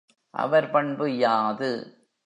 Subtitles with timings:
[0.33, 1.71] அவர் பண்பு யாது?